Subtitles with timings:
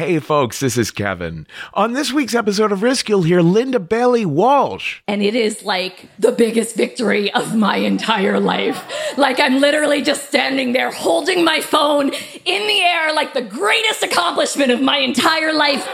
[0.00, 1.46] Hey, folks, this is Kevin.
[1.74, 5.02] On this week's episode of Risk, you'll hear Linda Bailey Walsh.
[5.06, 8.82] And it is like the biggest victory of my entire life.
[9.18, 14.02] Like I'm literally just standing there holding my phone in the air, like the greatest
[14.02, 15.84] accomplishment of my entire life.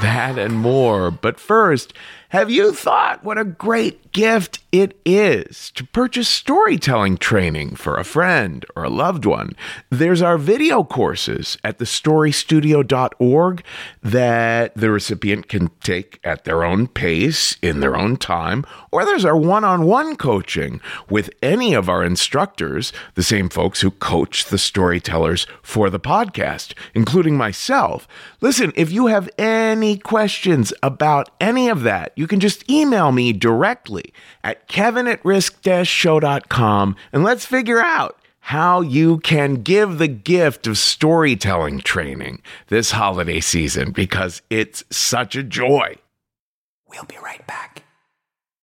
[0.00, 1.10] That and more.
[1.10, 1.92] But first,
[2.30, 8.04] have you thought what a great gift it is to purchase storytelling training for a
[8.04, 9.56] friend or a loved one?
[9.90, 13.64] There's our video courses at thestorystudio.org
[14.04, 19.24] that the recipient can take at their own pace, in their own time, or there's
[19.24, 24.44] our one on one coaching with any of our instructors, the same folks who coach
[24.44, 28.06] the storytellers for the podcast, including myself.
[28.40, 33.32] Listen, if you have any questions about any of that, you can just email me
[33.32, 34.12] directly
[34.44, 40.66] at kevin at risk show.com and let's figure out how you can give the gift
[40.66, 45.94] of storytelling training this holiday season because it's such a joy.
[46.88, 47.84] We'll be right back.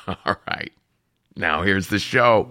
[0.06, 0.72] All right.
[1.36, 2.48] Now here's the show.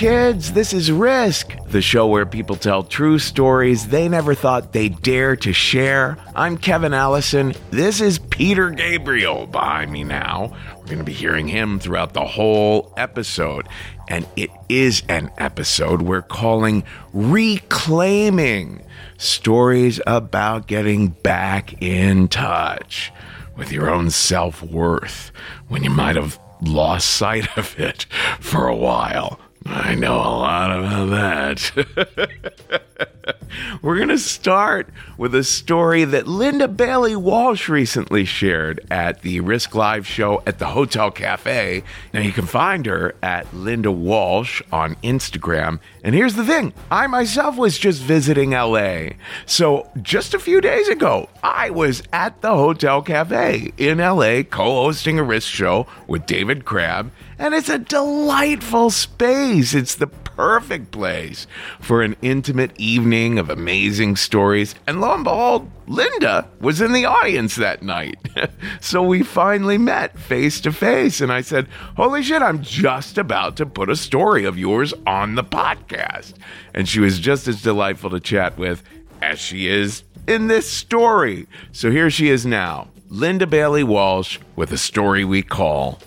[0.00, 0.54] Kids.
[0.54, 5.36] This is Risk, the show where people tell true stories they never thought they'd dare
[5.36, 6.16] to share.
[6.34, 7.52] I'm Kevin Allison.
[7.70, 10.56] This is Peter Gabriel behind me now.
[10.78, 13.68] We're going to be hearing him throughout the whole episode.
[14.08, 16.82] And it is an episode we're calling
[17.12, 18.82] Reclaiming
[19.18, 23.12] Stories about getting back in touch
[23.54, 25.30] with your own self worth
[25.68, 28.06] when you might have lost sight of it
[28.40, 29.38] for a while.
[29.66, 32.82] I know a lot about that.
[33.82, 34.88] We're going to start
[35.18, 40.58] with a story that Linda Bailey Walsh recently shared at the Risk Live show at
[40.58, 41.82] the Hotel Cafe.
[42.14, 45.80] Now you can find her at Linda Walsh on Instagram.
[46.04, 49.10] And here's the thing I myself was just visiting LA.
[49.46, 54.64] So just a few days ago, I was at the Hotel Cafe in LA co
[54.82, 57.10] hosting a Risk show with David Crabb.
[57.40, 59.72] And it's a delightful space.
[59.72, 61.46] It's the perfect place
[61.80, 64.74] for an intimate evening of amazing stories.
[64.86, 68.18] And lo and behold, Linda was in the audience that night.
[68.82, 71.22] so we finally met face to face.
[71.22, 71.66] And I said,
[71.96, 76.34] Holy shit, I'm just about to put a story of yours on the podcast.
[76.74, 78.82] And she was just as delightful to chat with
[79.22, 81.46] as she is in this story.
[81.72, 86.00] So here she is now, Linda Bailey Walsh, with a story we call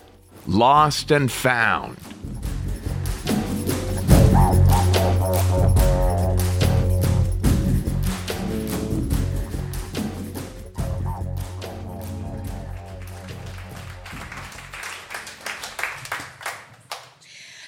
[0.48, 1.98] Lost and Found.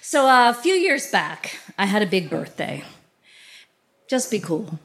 [0.01, 2.83] So uh, a few years back, I had a big birthday.
[4.09, 4.79] Just be cool.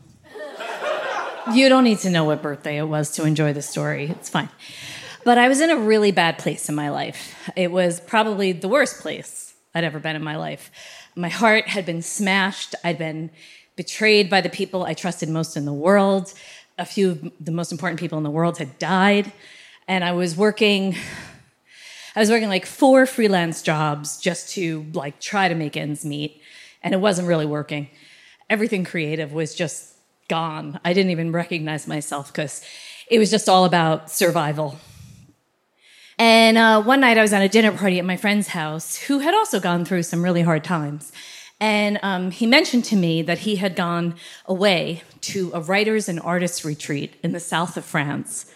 [1.53, 4.11] You don't need to know what birthday it was to enjoy the story.
[4.11, 4.49] It's fine.
[5.25, 7.35] But I was in a really bad place in my life.
[7.55, 10.71] It was probably the worst place I'd ever been in my life.
[11.15, 12.75] My heart had been smashed.
[12.83, 13.31] I'd been
[13.77, 16.33] betrayed by the people I trusted most in the world.
[16.79, 19.33] A few of the most important people in the world had died.
[19.87, 20.97] And I was working
[22.17, 26.43] I was working like four freelance jobs just to like try to make ends meet,
[26.83, 27.89] and it wasn't really working.
[28.49, 29.95] Everything creative was just
[30.29, 30.81] gone.
[30.85, 32.65] I didn't even recognize myself because
[33.09, 34.77] it was just all about survival.
[36.21, 39.21] And uh, one night I was at a dinner party at my friend's house who
[39.21, 41.13] had also gone through some really hard times.
[41.59, 46.21] And um, he mentioned to me that he had gone away to a writers and
[46.21, 48.53] artists retreat in the south of France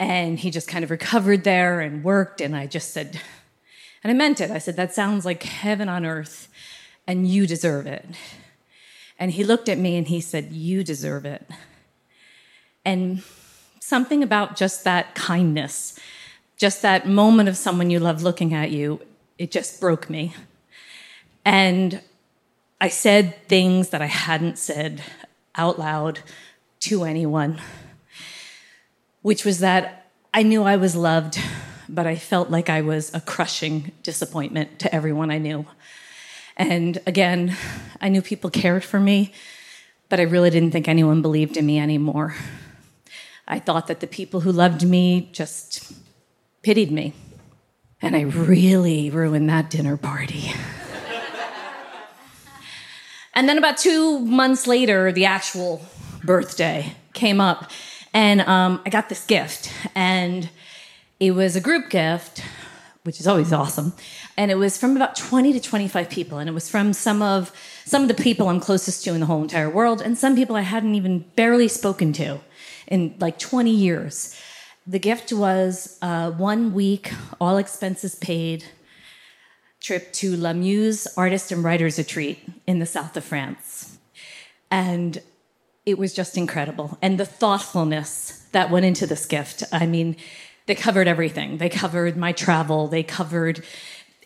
[0.00, 2.40] and he just kind of recovered there and worked.
[2.40, 3.20] And I just said,
[4.02, 4.50] and I meant it.
[4.50, 6.48] I said, that sounds like heaven on earth,
[7.06, 8.04] and you deserve it.
[9.20, 11.48] And he looked at me and he said, You deserve it.
[12.84, 13.22] And
[13.80, 15.98] something about just that kindness,
[16.58, 19.00] just that moment of someone you love looking at you,
[19.38, 20.34] it just broke me.
[21.44, 22.02] And
[22.80, 25.02] I said things that I hadn't said
[25.54, 26.20] out loud
[26.80, 27.60] to anyone
[29.22, 31.38] which was that I knew I was loved,
[31.88, 35.66] but I felt like I was a crushing disappointment to everyone I knew.
[36.56, 37.56] And again,
[38.00, 39.32] I knew people cared for me,
[40.08, 42.36] but I really didn't think anyone believed in me anymore.
[43.46, 45.92] I thought that the people who loved me just
[46.68, 47.14] pitied me.
[48.02, 50.52] And I really ruined that dinner party.
[53.32, 55.80] and then about two months later, the actual
[56.22, 57.70] birthday came up.
[58.12, 60.50] And um, I got this gift, and
[61.18, 62.42] it was a group gift,
[63.04, 63.94] which is always awesome.
[64.36, 67.50] And it was from about 20 to 25 people, and it was from some of
[67.86, 70.54] some of the people I'm closest to in the whole entire world, and some people
[70.54, 72.40] I hadn't even barely spoken to
[72.88, 74.38] in like 20 years.
[74.88, 78.64] The gift was a one week, all expenses paid
[79.80, 83.98] trip to La Muse Artist and Writers Retreat in the south of France.
[84.70, 85.20] And
[85.84, 86.96] it was just incredible.
[87.02, 89.62] And the thoughtfulness that went into this gift.
[89.72, 90.16] I mean,
[90.64, 91.58] they covered everything.
[91.58, 93.62] They covered my travel, they covered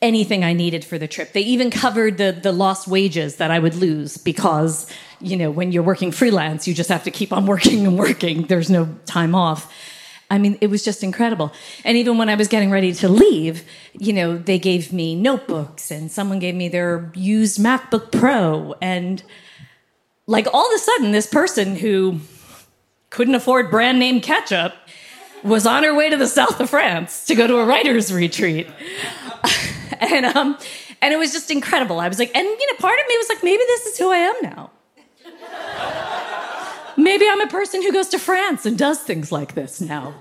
[0.01, 1.33] anything I needed for the trip.
[1.33, 4.87] They even covered the the lost wages that I would lose because,
[5.21, 8.47] you know, when you're working freelance, you just have to keep on working and working.
[8.47, 9.73] There's no time off.
[10.33, 11.53] I mean, it was just incredible.
[11.85, 15.91] And even when I was getting ready to leave, you know, they gave me notebooks
[15.91, 19.23] and someone gave me their used MacBook Pro and
[20.27, 22.21] like all of a sudden, this person who
[23.11, 24.75] couldn't afford brand name ketchup
[25.45, 28.67] was on her way to the south of France to go to a writer's retreat.
[30.01, 30.57] and um,
[31.03, 32.01] and it was just incredible.
[32.01, 34.11] I was like, and you know, part of me was like, maybe this is who
[34.11, 34.71] I am now.
[36.97, 40.15] Maybe I'm a person who goes to France and does things like this now.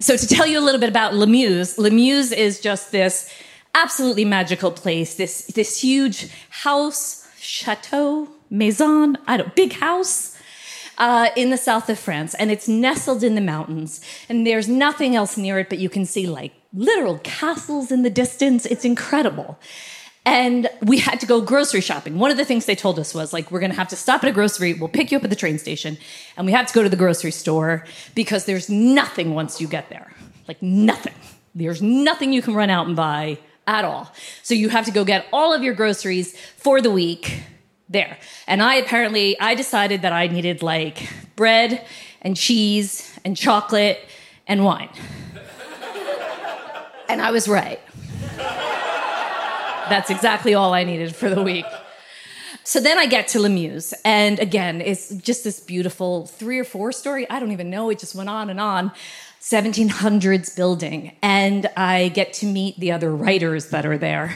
[0.00, 3.32] So to tell you a little bit about Le Muse, Le Muse is just this
[3.74, 10.34] absolutely magical place, this this huge house, chateau, maison, I don't, big house.
[11.00, 15.14] Uh, in the south of France, and it's nestled in the mountains, and there's nothing
[15.14, 18.66] else near it, but you can see like literal castles in the distance.
[18.66, 19.60] It's incredible.
[20.24, 22.18] And we had to go grocery shopping.
[22.18, 24.22] One of the things they told us was like, we're going to have to stop
[24.22, 24.74] at a grocery.
[24.74, 25.96] We'll pick you up at the train station,
[26.36, 27.84] and we have to go to the grocery store
[28.14, 30.12] because there's nothing once you get there.
[30.46, 31.14] Like, nothing.
[31.54, 34.12] There's nothing you can run out and buy at all.
[34.42, 37.42] So you have to go get all of your groceries for the week
[37.88, 38.18] there.
[38.46, 41.84] And I apparently I decided that I needed like bread
[42.22, 44.00] and cheese and chocolate
[44.46, 44.90] and wine.
[47.08, 47.80] and I was right.
[49.88, 51.66] That's exactly all I needed for the week.
[52.64, 56.64] So then I get to Le Muse, and again, it's just this beautiful three or
[56.64, 58.92] four story, I don't even know, it just went on and on,
[59.40, 61.16] 1700s building.
[61.22, 64.34] And I get to meet the other writers that are there.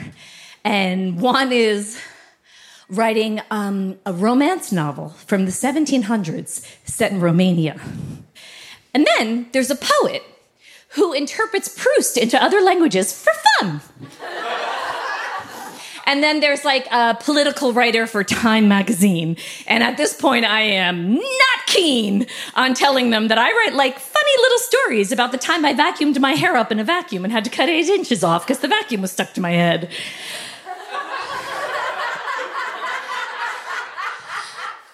[0.65, 2.01] And one is
[2.89, 7.79] writing um, a romance novel from the 1700s set in Romania.
[8.95, 10.23] And then there's a poet
[10.91, 13.81] who interprets Proust into other languages for fun.
[16.07, 19.37] And then there's like a political writer for Time magazine.
[19.67, 23.99] And at this point, I am not keen on telling them that I write like
[23.99, 27.33] funny little stories about the time I vacuumed my hair up in a vacuum and
[27.33, 29.91] had to cut eight inches off because the vacuum was stuck to my head.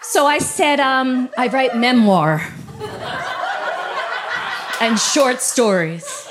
[0.02, 2.42] So I said, um, I write memoir
[4.80, 6.28] and short stories.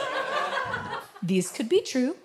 [1.22, 2.15] These could be true.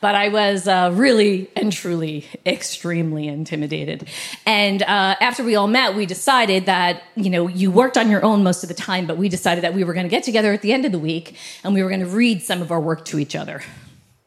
[0.00, 4.08] But I was uh, really and truly extremely intimidated.
[4.46, 8.24] And uh, after we all met, we decided that, you know, you worked on your
[8.24, 10.52] own most of the time, but we decided that we were going to get together
[10.52, 12.80] at the end of the week and we were going to read some of our
[12.80, 13.62] work to each other.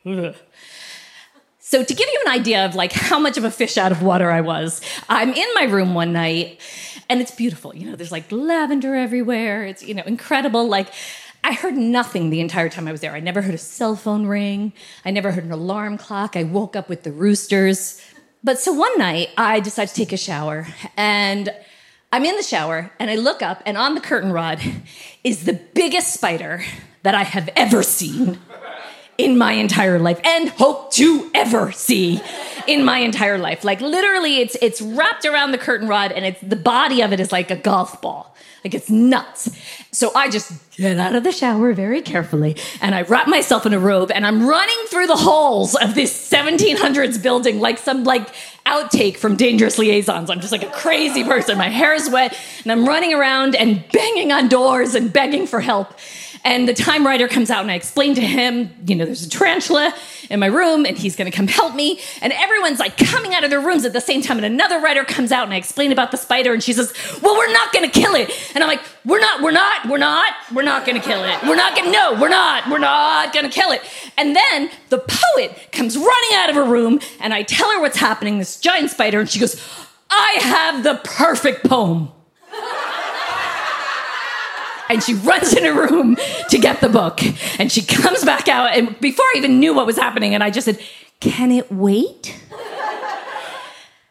[1.66, 4.04] So to give you an idea of like how much of a fish out of
[4.04, 6.60] water I was, I'm in my room one night
[7.10, 7.76] and it's beautiful.
[7.76, 9.66] You know, there's like lavender everywhere.
[9.66, 10.68] It's, you know, incredible.
[10.68, 10.94] Like
[11.44, 13.14] I heard nothing the entire time I was there.
[13.14, 14.74] I never heard a cell phone ring.
[15.04, 16.38] I never heard an alarm clock.
[16.38, 18.02] I woke up with the roosters.
[18.44, 21.54] But so one night I decided to take a shower and
[22.12, 24.62] I'm in the shower and I look up and on the curtain rod
[25.24, 26.64] is the biggest spider
[27.04, 28.40] that I have ever seen
[29.18, 32.22] in my entire life and hope to ever see
[32.68, 33.64] in my entire life.
[33.64, 37.20] Like literally it's it's wrapped around the curtain rod and it's the body of it
[37.20, 38.36] is like a golf ball.
[38.64, 39.50] Like it's nuts.
[39.92, 43.74] So I just get out of the shower very carefully and I wrap myself in
[43.74, 48.30] a robe and I'm running through the halls of this 1700s building like some like
[48.66, 50.30] outtake from Dangerous Liaisons.
[50.30, 51.58] I'm just like a crazy person.
[51.58, 55.60] My hair is wet and I'm running around and banging on doors and begging for
[55.60, 55.94] help.
[56.46, 59.30] And the time writer comes out and I explain to him, you know, there's a
[59.30, 59.96] tarantula
[60.30, 62.02] in my room and he's going to come help me.
[62.22, 64.38] And everyone's like coming out of their rooms at the same time.
[64.38, 67.38] And another writer comes out and I explain about the spider and she says, well,
[67.38, 68.30] we're not going to kill it.
[68.54, 71.42] And I'm like, we're not, we're not, we're not, we're not going to kill it.
[71.44, 73.82] We're not going no, we're not, we're not going to kill it.
[74.18, 77.98] And then the poet comes running out of her room and I tell her what's
[77.98, 79.62] happening, this giant spider, and she goes,
[80.10, 82.12] I have the perfect poem
[84.94, 86.18] and she runs in her room
[86.50, 87.20] to get the book.
[87.60, 90.50] And she comes back out, and before I even knew what was happening, and I
[90.50, 90.80] just said,
[91.20, 92.40] Can it wait?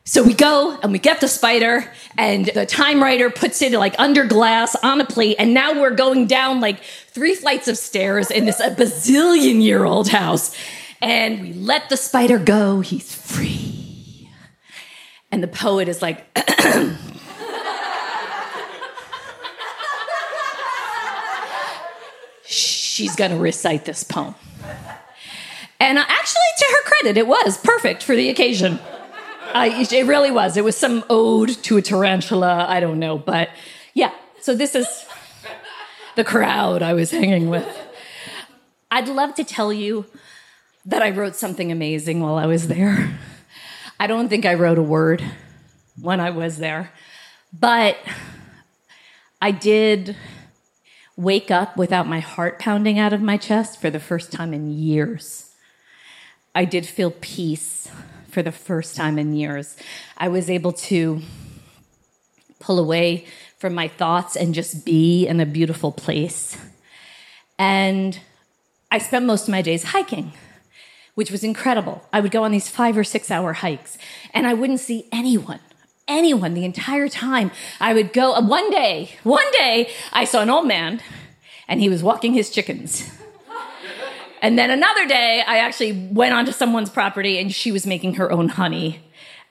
[0.04, 3.94] So we go and we get the spider, and the time writer puts it like
[3.98, 8.30] under glass on a plate, and now we're going down like three flights of stairs
[8.30, 10.54] in this a bazillion year old house.
[11.00, 14.30] And we let the spider go, he's free.
[15.30, 16.26] And the poet is like,
[23.02, 24.34] she's going to recite this poem.
[25.80, 28.78] And uh, actually, to her credit, it was perfect for the occasion.
[29.54, 30.56] it really was.
[30.56, 32.66] It was some ode to a tarantula.
[32.68, 33.18] I don't know.
[33.18, 33.50] But
[33.92, 34.86] yeah, so this is
[36.14, 37.66] the crowd I was hanging with.
[38.92, 40.06] I'd love to tell you
[40.84, 43.18] that I wrote something amazing while I was there.
[43.98, 45.24] I don't think I wrote a word
[46.00, 46.92] when I was there,
[47.52, 47.96] but
[49.40, 50.16] I did
[51.16, 54.70] wake up without my heart pounding out of my chest for the first time in
[54.70, 55.52] years.
[56.54, 57.90] I did feel peace
[58.28, 59.76] for the first time in years.
[60.16, 61.20] I was able to
[62.60, 63.26] pull away
[63.58, 66.56] from my thoughts and just be in a beautiful place.
[67.58, 68.18] And
[68.90, 70.32] I spent most of my days hiking,
[71.14, 72.06] which was incredible.
[72.12, 73.98] I would go on these five or six hour hikes
[74.32, 75.60] and I wouldn't see anyone
[76.08, 77.50] anyone the entire time.
[77.80, 81.00] I would go, uh, one day, one day, I saw an old man
[81.68, 83.10] and he was walking his chickens.
[84.40, 88.32] And then another day, I actually went onto someone's property and she was making her
[88.32, 89.00] own honey.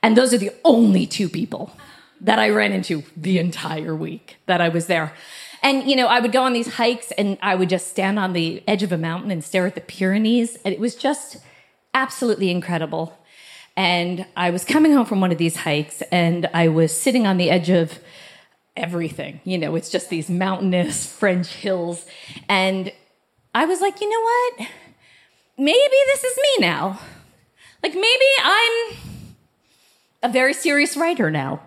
[0.04, 1.72] And those are the only two people
[2.20, 5.14] that I ran into the entire week that I was there.
[5.64, 8.34] And, you know, I would go on these hikes and I would just stand on
[8.34, 10.58] the edge of a mountain and stare at the Pyrenees.
[10.66, 11.38] And it was just
[11.94, 13.18] absolutely incredible.
[13.78, 17.38] And I was coming home from one of these hikes and I was sitting on
[17.38, 18.00] the edge of
[18.76, 19.40] everything.
[19.44, 22.06] You know, it's just these mountainous French hills.
[22.50, 22.92] And
[23.56, 24.70] I was like, you know what?
[25.58, 27.00] Maybe this is me now.
[27.84, 28.98] Like, maybe I'm
[30.24, 31.62] a very serious writer now.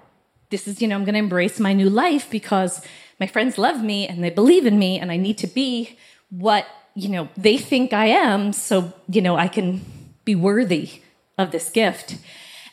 [0.50, 2.84] This is, you know, I'm going to embrace my new life because
[3.18, 5.98] my friends love me and they believe in me and I need to be
[6.30, 9.84] what, you know, they think I am so, you know, I can
[10.24, 11.02] be worthy
[11.38, 12.16] of this gift.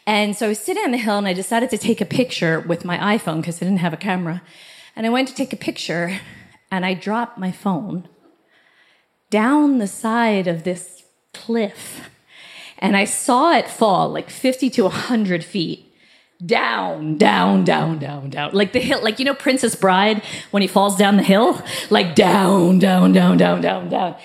[0.06, 2.60] And so I was sitting on the hill and I decided to take a picture
[2.60, 4.41] with my iPhone because I didn't have a camera.
[4.96, 6.20] And I went to take a picture
[6.72, 8.08] and I dropped my phone
[9.30, 11.03] down the side of this
[11.34, 12.10] cliff.
[12.77, 15.88] And I saw it fall like 50 to 100 feet
[16.44, 18.51] down, down, down, down, down.
[18.53, 21.62] Like the hill, like you know Princess Bride when he falls down the hill?
[21.91, 24.15] Like down, down, down, down, down, down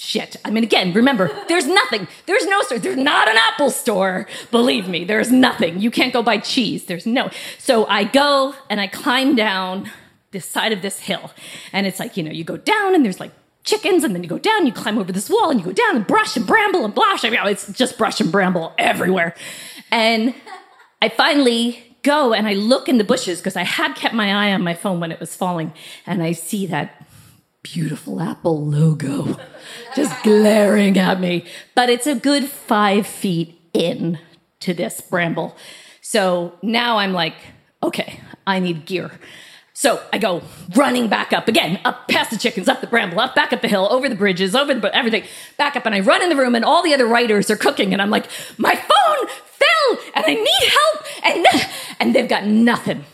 [0.00, 0.36] shit.
[0.44, 2.08] I mean, again, remember, there's nothing.
[2.26, 2.78] There's no store.
[2.78, 4.26] There's not an Apple store.
[4.50, 5.78] Believe me, there's nothing.
[5.80, 6.86] You can't go buy cheese.
[6.86, 7.30] There's no.
[7.58, 9.90] So I go and I climb down
[10.30, 11.30] this side of this hill.
[11.72, 13.32] And it's like, you know, you go down and there's like
[13.64, 15.96] chickens and then you go down, you climb over this wall and you go down
[15.96, 17.24] and brush and bramble and blush.
[17.24, 19.34] I mean, it's just brush and bramble everywhere.
[19.92, 20.34] And
[21.02, 24.54] I finally go and I look in the bushes because I had kept my eye
[24.54, 25.74] on my phone when it was falling
[26.06, 27.06] and I see that
[27.62, 29.38] beautiful Apple logo
[29.94, 31.46] just glaring at me.
[31.74, 34.18] But it's a good five feet in
[34.60, 35.56] to this bramble.
[36.00, 37.34] So now I'm like,
[37.82, 39.12] okay, I need gear.
[39.72, 40.42] So I go
[40.76, 43.68] running back up again, up past the chickens, up the bramble, up back up the
[43.68, 45.24] hill, over the bridges, over the everything,
[45.56, 47.94] back up, and I run in the room, and all the other writers are cooking,
[47.94, 48.26] and I'm like,
[48.58, 51.46] my phone fell, and I need help, and
[51.98, 53.06] and they've got nothing.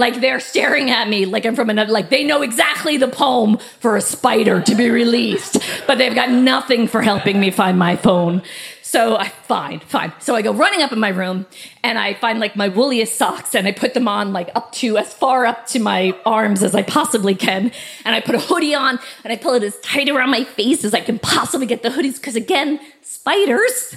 [0.00, 3.58] Like they're staring at me like I'm from another, like they know exactly the poem
[3.80, 7.96] for a spider to be released, but they've got nothing for helping me find my
[7.96, 8.40] phone.
[8.80, 10.14] So I fine, fine.
[10.18, 11.44] So I go running up in my room
[11.84, 14.96] and I find like my wooliest socks and I put them on like up to
[14.96, 17.70] as far up to my arms as I possibly can.
[18.06, 20.82] And I put a hoodie on and I pull it as tight around my face
[20.82, 23.94] as I can possibly get the hoodies because again, spiders.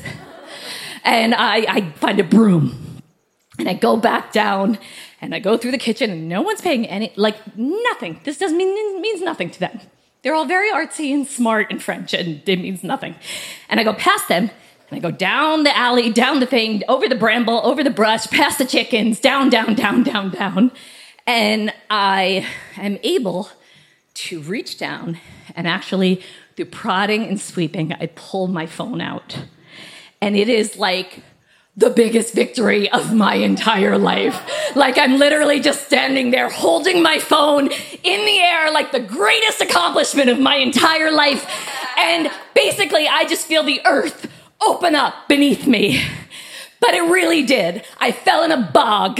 [1.05, 3.01] And I, I find a broom
[3.57, 4.77] and I go back down
[5.23, 8.19] and I go through the kitchen and no one's paying any like nothing.
[8.25, 9.79] This doesn't mean means nothing to them.
[10.21, 13.15] They're all very artsy and smart and French and it means nothing.
[13.69, 14.51] And I go past them
[14.89, 18.27] and I go down the alley, down the thing, over the bramble, over the brush,
[18.27, 20.71] past the chickens, down, down, down, down, down.
[21.25, 22.45] And I
[22.77, 23.49] am able
[24.15, 25.17] to reach down
[25.55, 26.21] and actually,
[26.55, 29.39] through prodding and sweeping, I pull my phone out.
[30.21, 31.23] And it is like
[31.75, 34.75] the biggest victory of my entire life.
[34.75, 39.59] Like I'm literally just standing there holding my phone in the air, like the greatest
[39.59, 41.47] accomplishment of my entire life.
[41.97, 46.03] And basically, I just feel the earth open up beneath me.
[46.79, 47.83] But it really did.
[47.97, 49.19] I fell in a bog.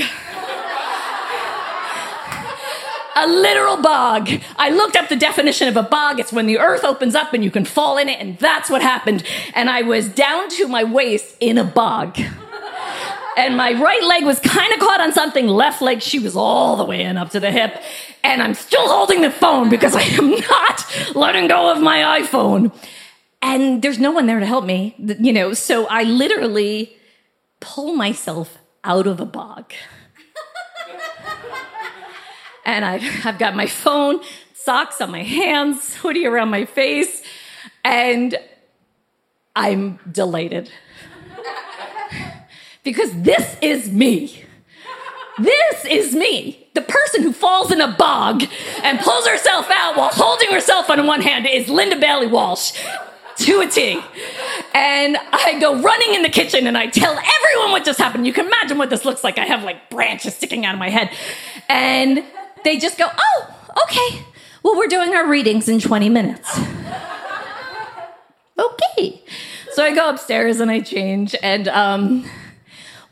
[3.15, 4.29] a literal bog.
[4.57, 6.19] I looked up the definition of a bog.
[6.19, 8.81] It's when the earth opens up and you can fall in it, and that's what
[8.81, 9.23] happened.
[9.55, 12.19] And I was down to my waist in a bog.
[13.35, 16.75] And my right leg was kind of caught on something, left leg, she was all
[16.75, 17.81] the way in up to the hip.
[18.23, 22.71] And I'm still holding the phone because I am not letting go of my iPhone
[23.43, 25.53] and there's no one there to help me, you know.
[25.53, 26.95] So I literally
[27.59, 29.73] pull myself out of a bog.
[32.65, 34.21] and I, I've got my phone,
[34.53, 37.21] socks on my hands, hoodie around my face,
[37.83, 38.37] and
[39.57, 40.71] I'm delighted.
[42.83, 44.43] Because this is me.
[45.39, 46.67] This is me.
[46.73, 48.43] The person who falls in a bog
[48.83, 52.73] and pulls herself out while holding herself on one hand is Linda Bailey Walsh
[53.37, 53.99] to a T.
[54.75, 58.27] And I go running in the kitchen and I tell everyone what just happened.
[58.27, 59.37] You can imagine what this looks like.
[59.37, 61.11] I have like branches sticking out of my head.
[61.67, 62.23] And
[62.63, 64.23] they just go, oh, okay.
[64.61, 66.59] Well, we're doing our readings in 20 minutes.
[68.59, 69.21] okay.
[69.71, 72.25] So I go upstairs and I change and um,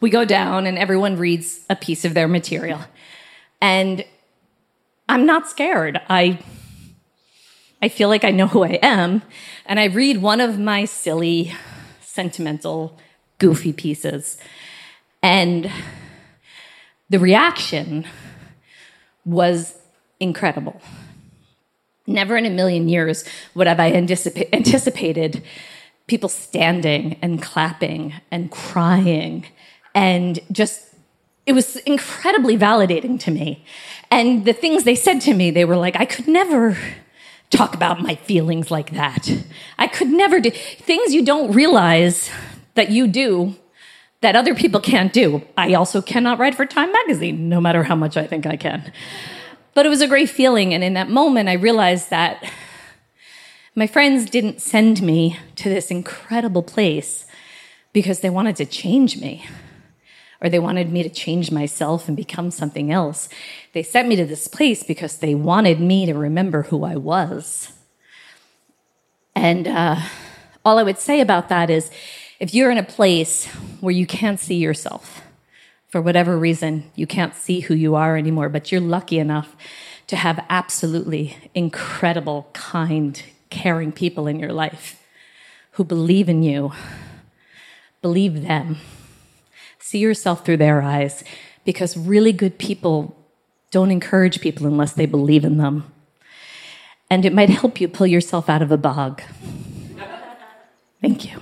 [0.02, 2.82] we go down and everyone reads a piece of their material.
[3.62, 4.04] And
[5.08, 6.02] I'm not scared.
[6.10, 6.40] I
[7.84, 9.24] I feel like I know who I am.
[9.66, 11.54] And I read one of my silly,
[12.02, 12.98] sentimental,
[13.40, 14.38] goofy pieces.
[15.24, 15.72] And
[17.10, 18.06] the reaction
[19.26, 19.80] was
[20.20, 20.80] incredible.
[22.06, 23.24] Never in a million years
[23.56, 25.44] would have I anticipa- anticipated
[26.06, 29.46] people standing and clapping and crying
[29.94, 30.92] and just
[31.46, 33.66] it was incredibly validating to me.
[34.10, 36.78] And the things they said to me, they were like, I could never
[37.50, 39.30] talk about my feelings like that.
[39.78, 42.30] I could never do things you don't realize
[42.76, 43.56] that you do
[44.22, 45.42] that other people can't do.
[45.58, 48.94] I also cannot write for Time magazine, no matter how much I think I can.
[49.74, 50.74] But it was a great feeling.
[50.74, 52.44] And in that moment, I realized that
[53.74, 57.26] my friends didn't send me to this incredible place
[57.94, 59.46] because they wanted to change me
[60.42, 63.30] or they wanted me to change myself and become something else.
[63.74, 67.72] They sent me to this place because they wanted me to remember who I was.
[69.36, 69.98] And uh,
[70.66, 71.92] all I would say about that is
[72.40, 73.46] if you're in a place
[73.82, 75.22] where you can't see yourself,
[75.90, 79.56] for whatever reason, you can't see who you are anymore, but you're lucky enough
[80.08, 85.06] to have absolutely incredible, kind, caring people in your life
[85.72, 86.72] who believe in you,
[88.02, 88.78] believe them
[89.92, 91.22] See yourself through their eyes
[91.66, 93.14] because really good people
[93.72, 95.92] don't encourage people unless they believe in them.
[97.10, 99.22] And it might help you pull yourself out of a bog.
[101.02, 101.42] Thank you.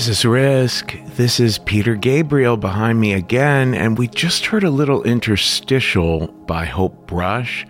[0.00, 0.96] This is Risk.
[1.16, 6.64] This is Peter Gabriel behind me again, and we just heard a little interstitial by
[6.64, 7.66] Hope Brush,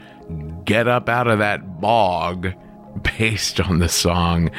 [0.65, 2.53] Get Up Out of That Bog,
[3.19, 4.53] based on the song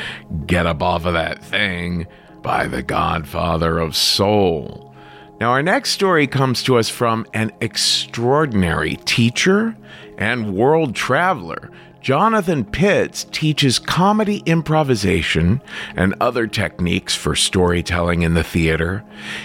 [0.46, 2.08] Get Up Off of That Thing
[2.42, 4.94] by the Godfather of Soul.
[5.40, 9.78] Now, our next story comes to us from an extraordinary teacher
[10.18, 11.72] and world traveler.
[12.02, 15.62] Jonathan Pitts teaches comedy improvisation
[15.96, 19.04] and other techniques for storytelling in the theater.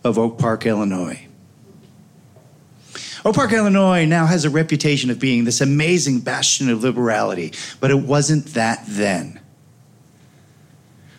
[0.03, 1.29] of Oak Park, Illinois.
[3.25, 7.93] Oak Park, Illinois now has a reputation of being this amazing bastion of liberality, but
[7.93, 9.39] it wasn't that then.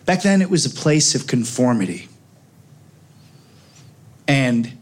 [0.04, 2.10] Back then, it was a place of conformity.
[4.28, 4.78] And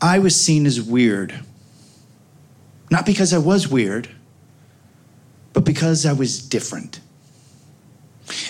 [0.00, 1.40] I was seen as weird.
[2.90, 4.08] Not because I was weird,
[5.52, 7.00] but because I was different.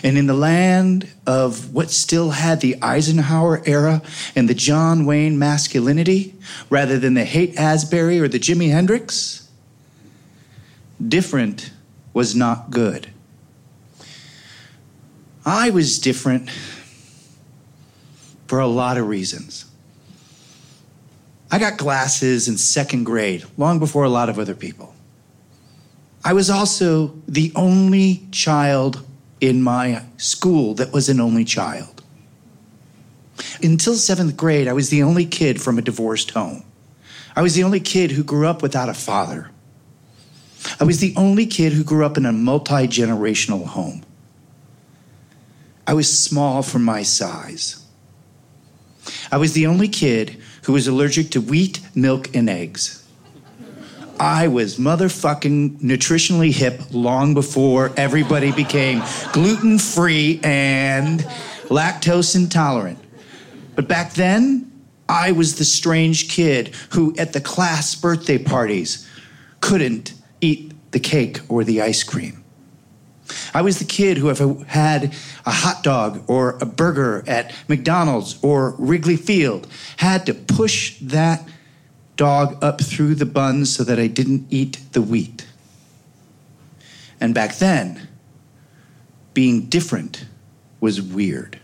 [0.03, 4.03] And in the land of what still had the Eisenhower era
[4.37, 6.35] and the John Wayne masculinity,
[6.69, 9.49] rather than the Haight Ashbury or the Jimi Hendrix,
[11.07, 11.73] different
[12.13, 13.09] was not good.
[15.45, 16.51] I was different
[18.47, 19.70] for a lot of reasons.
[21.51, 24.95] I got glasses in second grade, long before a lot of other people.
[26.25, 29.05] I was also the only child
[29.41, 32.05] in my school that was an only child.
[33.63, 36.63] Until seventh grade, I was the only kid from a divorced home.
[37.35, 39.51] I was the only kid who grew up without a father.
[40.79, 44.05] I was the only kid who grew up in a multi generational home.
[45.87, 47.85] I was small for my size.
[49.33, 53.05] I was the only kid who was allergic to wheat, milk, and eggs.
[54.21, 59.03] I was motherfucking nutritionally hip long before everybody became
[59.33, 61.23] gluten free and
[61.71, 63.01] lactose intolerant.
[63.75, 64.71] But back then,
[65.09, 69.11] I was the strange kid who, at the class birthday parties,
[69.61, 72.40] couldn't eat the cake or the ice cream.
[73.55, 75.15] I was the kid who, if I had
[75.47, 79.67] a hot dog or a burger at McDonald's or Wrigley Field,
[79.99, 81.49] had to push that
[82.17, 85.47] dog up through the buns so that I didn't eat the wheat.
[87.21, 88.09] And back then,
[89.35, 90.27] being different
[90.81, 91.59] was weird.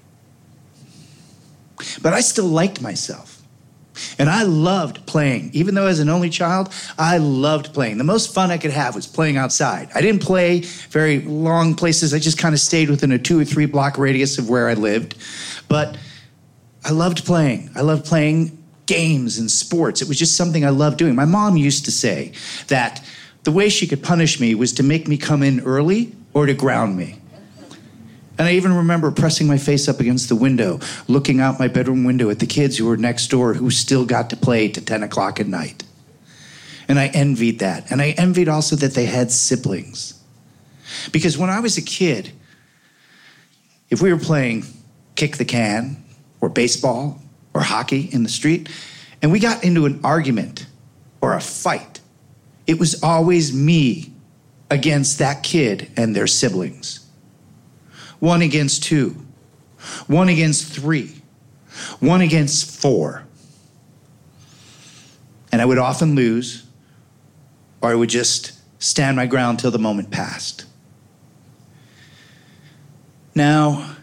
[2.02, 3.36] But I still liked myself.
[4.18, 5.50] And I loved playing.
[5.52, 7.98] Even though as an only child, I loved playing.
[7.98, 9.88] The most fun I could have was playing outside.
[9.94, 12.14] I didn't play very long places.
[12.14, 14.74] I just kind of stayed within a two or three block radius of where I
[14.74, 15.16] lived.
[15.68, 15.96] But
[16.85, 17.70] I loved playing.
[17.74, 18.56] I loved playing
[18.87, 20.00] games and sports.
[20.00, 21.14] It was just something I loved doing.
[21.14, 22.32] My mom used to say
[22.68, 23.04] that
[23.42, 26.54] the way she could punish me was to make me come in early or to
[26.54, 27.16] ground me.
[28.38, 32.05] And I even remember pressing my face up against the window, looking out my bedroom
[32.05, 35.03] window at the kids who were next door who still got to play to 10
[35.03, 35.85] o'clock at night.
[36.88, 37.90] And I envied that.
[37.90, 40.22] And I envied also that they had siblings.
[41.12, 42.31] Because when I was a kid,
[43.88, 44.64] if we were playing
[45.14, 46.05] kick the can
[46.40, 47.20] or baseball
[47.55, 48.68] or hockey in the street,
[49.22, 50.66] and we got into an argument
[51.22, 52.01] or a fight,
[52.66, 54.12] it was always me
[54.70, 57.05] against that kid and their siblings
[58.26, 59.14] one against two,
[60.08, 61.14] one against three,
[62.00, 63.24] one against four.
[65.52, 66.66] And I would often lose,
[67.80, 70.64] or I would just stand my ground till the moment passed.
[73.32, 73.94] Now,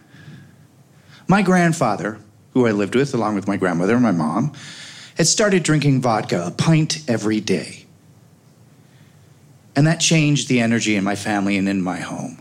[1.27, 2.17] my grandfather,
[2.53, 4.53] who I lived with along with my grandmother and my mom,
[5.17, 7.85] had started drinking vodka, a pint every day.
[9.75, 12.39] And that changed the energy in my family and in my home.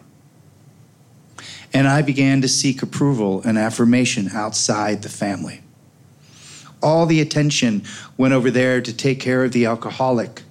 [1.75, 5.63] And I began to seek approval and affirmation outside the family.
[6.83, 7.85] All the attention
[8.17, 10.43] went over there to take care of the alcoholic.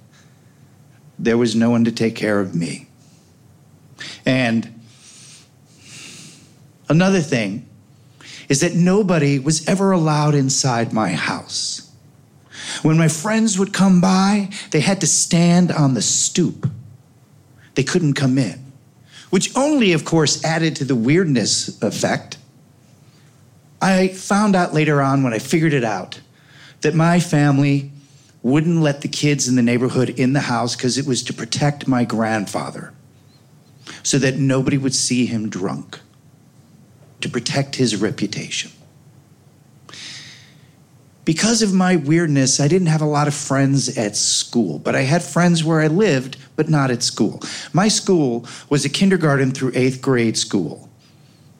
[1.18, 2.88] There was no one to take care of me.
[4.26, 4.80] And
[6.88, 7.66] another thing
[8.48, 11.90] is that nobody was ever allowed inside my house.
[12.82, 16.68] When my friends would come by, they had to stand on the stoop.
[17.74, 18.61] They couldn't come in
[19.32, 22.36] which only, of course, added to the weirdness effect.
[23.80, 26.20] I found out later on when I figured it out
[26.82, 27.90] that my family
[28.42, 31.88] wouldn't let the kids in the neighborhood in the house because it was to protect
[31.88, 32.92] my grandfather
[34.02, 35.98] so that nobody would see him drunk,
[37.22, 38.70] to protect his reputation
[41.24, 45.02] because of my weirdness, I didn't have a lot of friends at school, but I
[45.02, 47.40] had friends where I lived, but not at school.
[47.72, 50.88] My school was a kindergarten through eighth grade school.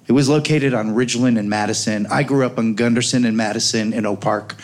[0.09, 2.07] It was located on Ridgeland and Madison.
[2.07, 4.57] I grew up on Gunderson and Madison in Oak Park.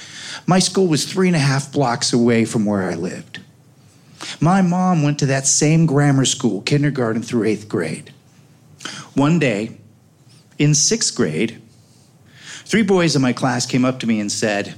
[0.47, 3.41] My school was three and a half blocks away from where I lived.
[4.41, 8.13] My mom went to that same grammar school, kindergarten through eighth grade.
[9.15, 9.79] One day,
[10.59, 11.63] in sixth grade,
[12.65, 14.75] three boys in my class came up to me and said,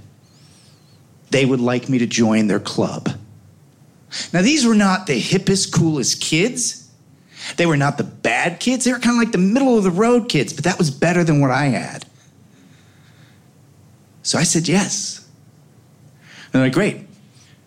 [1.31, 3.09] they would like me to join their club.
[4.33, 6.91] Now, these were not the hippest, coolest kids.
[7.57, 8.85] They were not the bad kids.
[8.85, 11.25] They were kind of like the middle of the road kids, but that was better
[11.25, 12.05] than what I had.
[14.23, 15.27] So I said yes.
[16.47, 17.07] And they're like, great.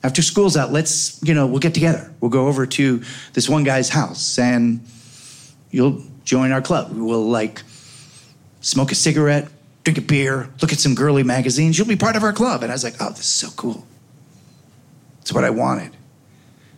[0.03, 2.13] After school's out, let's, you know, we'll get together.
[2.19, 4.85] We'll go over to this one guy's house and
[5.71, 6.91] you'll join our club.
[6.93, 7.63] We'll like
[8.59, 9.47] smoke a cigarette,
[9.83, 11.77] drink a beer, look at some girly magazines.
[11.77, 12.63] You'll be part of our club.
[12.63, 13.85] And I was like, oh, this is so cool.
[15.21, 15.95] It's what I wanted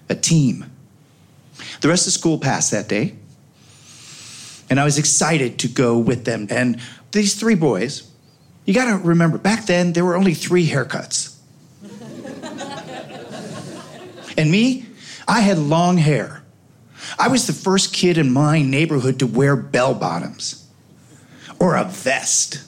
[0.07, 0.65] a team.
[1.81, 3.15] The rest of school passed that day.
[4.69, 6.47] And I was excited to go with them.
[6.49, 6.79] And
[7.11, 8.09] these three boys,
[8.65, 11.35] you got to remember, back then, there were only three haircuts.
[14.37, 14.85] and me,
[15.27, 16.43] I had long hair.
[17.17, 20.67] I was the first kid in my neighborhood to wear bell bottoms
[21.59, 22.63] or a vest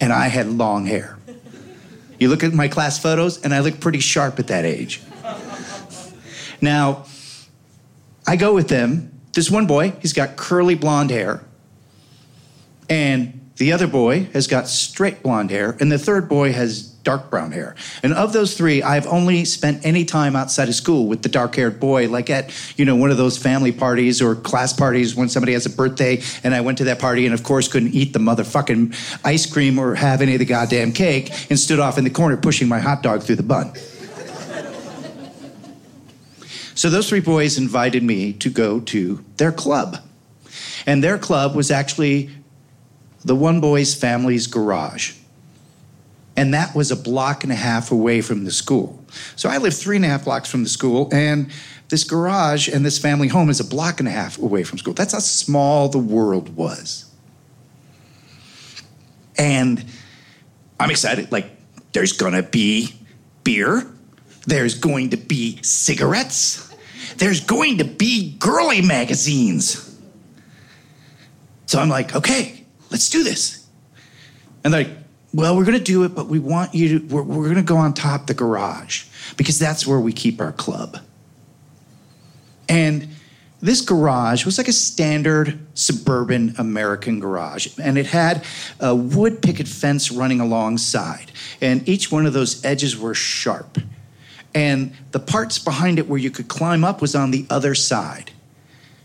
[0.00, 1.18] and I had long hair.
[2.18, 5.02] You look at my class photos, and I look pretty sharp at that age.
[6.60, 7.04] Now,
[8.26, 9.12] I go with them.
[9.32, 11.44] This one boy, he's got curly blonde hair.
[12.88, 15.76] And the other boy has got straight blonde hair.
[15.78, 17.76] And the third boy has dark brown hair.
[18.02, 21.54] And of those three, I've only spent any time outside of school with the dark
[21.54, 25.28] haired boy, like at, you know, one of those family parties or class parties when
[25.28, 26.20] somebody has a birthday.
[26.42, 29.78] And I went to that party and, of course, couldn't eat the motherfucking ice cream
[29.78, 32.80] or have any of the goddamn cake and stood off in the corner pushing my
[32.80, 33.72] hot dog through the bun.
[36.74, 39.98] So those three boys invited me to go to their club.
[40.86, 42.30] And their club was actually
[43.24, 45.14] the one boy's family's garage.
[46.36, 49.02] And that was a block and a half away from the school.
[49.36, 51.50] So I lived three and a half blocks from the school, and
[51.88, 54.92] this garage and this family home is a block and a half away from school.
[54.92, 57.10] That's how small the world was.
[59.38, 59.84] And
[60.78, 61.32] I'm excited.
[61.32, 61.50] Like,
[61.92, 62.94] there's gonna be
[63.44, 63.86] beer,
[64.46, 66.74] there's going to be cigarettes,
[67.16, 69.82] there's going to be girly magazines.
[71.66, 73.66] So I'm like, okay, let's do this.
[74.64, 74.88] And like,
[75.36, 77.62] well, we're going to do it, but we want you to, we're, we're going to
[77.62, 79.04] go on top the garage
[79.36, 80.98] because that's where we keep our club.
[82.70, 83.08] And
[83.60, 88.44] this garage was like a standard suburban American garage, and it had
[88.80, 93.78] a wood picket fence running alongside, and each one of those edges were sharp.
[94.54, 98.30] And the parts behind it where you could climb up was on the other side,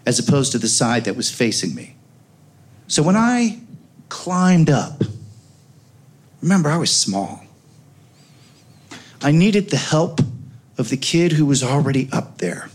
[0.05, 1.97] as opposed to the side that was facing me.
[2.87, 3.59] So when I
[4.07, 5.03] climbed up,
[6.41, 7.43] remember, I was small.
[9.21, 10.19] I needed the help
[10.77, 12.69] of the kid who was already up there.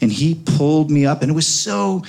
[0.00, 2.02] And he pulled me up, and it was so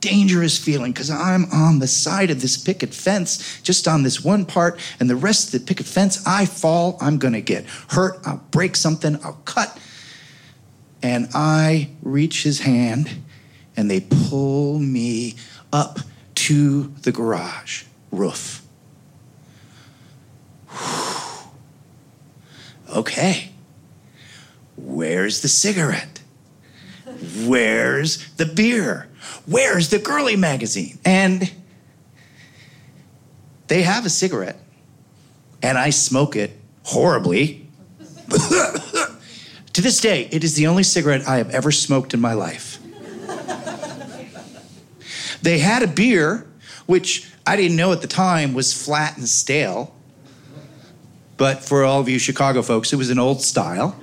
[0.00, 4.44] dangerous feeling because I'm on the side of this picket fence, just on this one
[4.44, 8.42] part, and the rest of the picket fence, I fall, I'm gonna get hurt, I'll
[8.50, 9.78] break something, I'll cut.
[11.02, 13.10] And I reach his hand,
[13.76, 15.36] and they pull me
[15.72, 16.00] up
[16.34, 18.61] to the garage roof.
[22.94, 23.48] Okay,
[24.76, 26.20] where's the cigarette?
[27.46, 29.08] Where's the beer?
[29.46, 30.98] Where's the girly magazine?
[31.02, 31.50] And
[33.68, 34.58] they have a cigarette,
[35.62, 37.66] and I smoke it horribly.
[38.28, 42.78] to this day, it is the only cigarette I have ever smoked in my life.
[45.40, 46.46] they had a beer,
[46.86, 49.94] which I didn't know at the time was flat and stale.
[51.42, 54.00] But for all of you Chicago folks, it was an Old Style.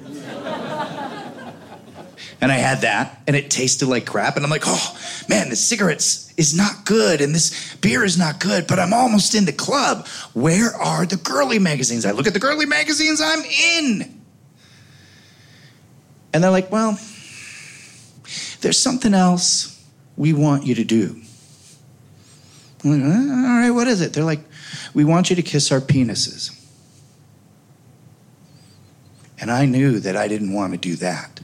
[2.42, 4.36] And I had that, and it tasted like crap.
[4.36, 4.98] And I'm like, oh,
[5.30, 9.36] man, the cigarettes is not good, and this beer is not good, but I'm almost
[9.36, 10.06] in the club.
[10.34, 12.06] Where are the girly magazines?
[12.06, 14.22] I look at the girly magazines, I'm in.
[16.34, 17.00] And they're like, well,
[18.60, 19.82] there's something else
[20.18, 21.22] we want you to do.
[22.84, 24.12] I'm like, "Uh, all right, what is it?
[24.12, 24.42] They're like,
[24.94, 26.59] we want you to kiss our penises.
[29.42, 31.40] And I knew that I didn't want to do that.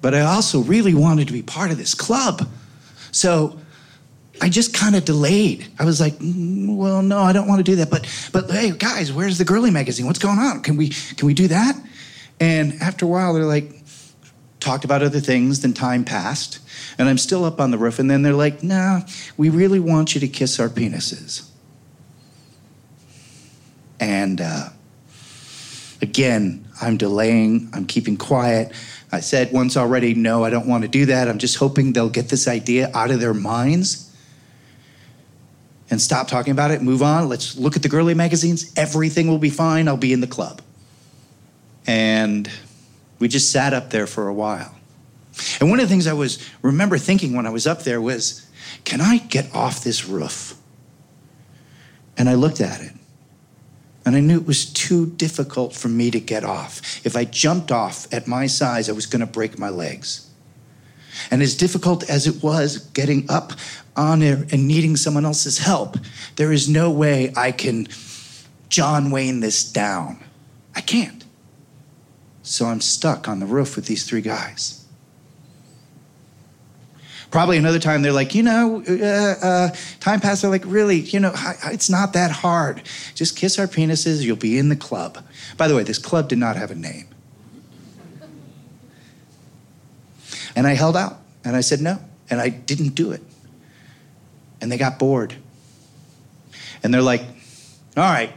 [0.00, 2.48] But I also really wanted to be part of this club.
[3.10, 3.58] So
[4.40, 5.66] I just kind of delayed.
[5.78, 7.90] I was like, "Mm, well, no, I don't want to do that.
[7.90, 10.06] But but hey, guys, where's the girly magazine?
[10.06, 10.62] What's going on?
[10.62, 11.74] Can we can we do that?
[12.40, 13.82] And after a while, they're like,
[14.60, 16.60] talked about other things, then time passed,
[16.98, 19.00] and I'm still up on the roof, and then they're like, nah,
[19.36, 21.48] we really want you to kiss our penises.
[23.98, 24.68] And uh,
[26.00, 28.72] again, I'm delaying, I'm keeping quiet.
[29.10, 31.28] I said once already, no, I don't want to do that.
[31.28, 34.04] I'm just hoping they'll get this idea out of their minds
[35.90, 37.28] and stop talking about it, move on.
[37.28, 38.72] Let's look at the girly magazines.
[38.76, 39.88] Everything will be fine.
[39.88, 40.60] I'll be in the club.
[41.86, 42.50] And
[43.18, 44.74] we just sat up there for a while.
[45.60, 48.46] And one of the things I was remember thinking when I was up there was,
[48.84, 50.54] can I get off this roof?
[52.18, 52.92] And I looked at it.
[54.08, 57.04] And I knew it was too difficult for me to get off.
[57.04, 60.30] If I jumped off at my size, I was going to break my legs.
[61.30, 63.52] And as difficult as it was getting up
[63.96, 65.98] on there and needing someone else's help,
[66.36, 67.86] there is no way I can
[68.70, 70.24] John Wayne this down.
[70.74, 71.26] I can't.
[72.42, 74.86] So I'm stuck on the roof with these three guys.
[77.30, 80.42] Probably another time they're like, you know, uh, uh, time passed.
[80.42, 81.32] They're like, really, you know,
[81.64, 82.82] it's not that hard.
[83.14, 85.22] Just kiss our penises, you'll be in the club.
[85.58, 87.08] By the way, this club did not have a name.
[90.56, 91.98] And I held out and I said no,
[92.30, 93.22] and I didn't do it.
[94.60, 95.34] And they got bored.
[96.82, 97.20] And they're like,
[97.96, 98.32] all right,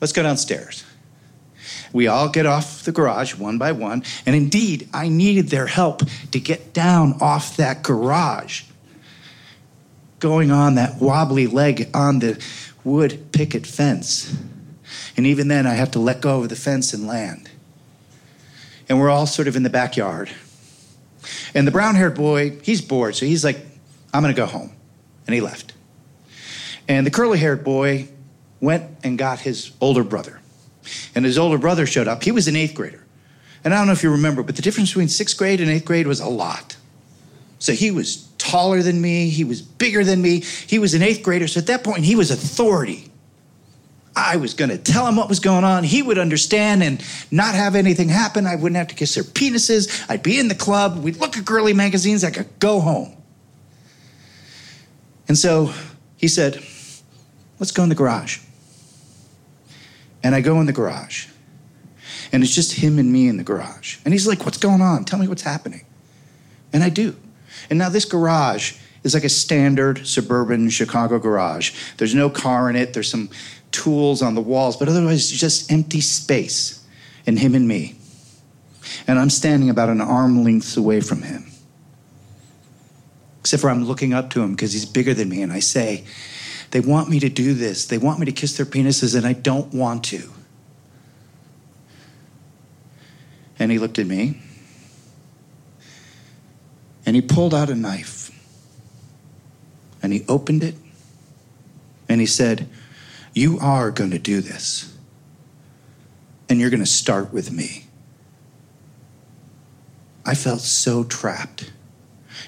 [0.00, 0.83] let's go downstairs.
[1.94, 6.02] We all get off the garage one by one, and indeed, I needed their help
[6.32, 8.64] to get down off that garage.
[10.18, 12.44] Going on that wobbly leg on the
[12.82, 14.36] wood picket fence.
[15.16, 17.48] And even then, I have to let go of the fence and land.
[18.88, 20.30] And we're all sort of in the backyard.
[21.54, 23.64] And the brown haired boy, he's bored, so he's like,
[24.12, 24.72] I'm gonna go home.
[25.28, 25.74] And he left.
[26.88, 28.08] And the curly haired boy
[28.60, 30.40] went and got his older brother.
[31.14, 32.22] And his older brother showed up.
[32.22, 33.04] He was an eighth grader.
[33.64, 35.86] And I don't know if you remember, but the difference between sixth grade and eighth
[35.86, 36.76] grade was a lot.
[37.58, 41.22] So he was taller than me, he was bigger than me, he was an eighth
[41.22, 41.48] grader.
[41.48, 43.10] So at that point, he was authority.
[44.16, 45.82] I was going to tell him what was going on.
[45.82, 48.46] He would understand and not have anything happen.
[48.46, 50.04] I wouldn't have to kiss their penises.
[50.08, 51.02] I'd be in the club.
[51.02, 52.22] We'd look at girly magazines.
[52.22, 53.16] I could go home.
[55.26, 55.72] And so
[56.16, 56.62] he said,
[57.58, 58.40] Let's go in the garage.
[60.24, 61.28] And I go in the garage.
[62.32, 63.98] And it's just him and me in the garage.
[64.04, 65.04] And he's like, What's going on?
[65.04, 65.86] Tell me what's happening.
[66.72, 67.14] And I do.
[67.70, 71.72] And now this garage is like a standard suburban Chicago garage.
[71.98, 73.30] There's no car in it, there's some
[73.70, 76.84] tools on the walls, but otherwise, it's just empty space.
[77.26, 77.96] And him and me.
[79.06, 81.50] And I'm standing about an arm length away from him.
[83.40, 86.04] Except for I'm looking up to him because he's bigger than me, and I say,
[86.74, 87.86] They want me to do this.
[87.86, 90.28] They want me to kiss their penises, and I don't want to.
[93.60, 94.40] And he looked at me
[97.06, 98.32] and he pulled out a knife
[100.02, 100.74] and he opened it
[102.08, 102.68] and he said,
[103.34, 104.92] You are going to do this.
[106.48, 107.86] And you're going to start with me.
[110.26, 111.70] I felt so trapped.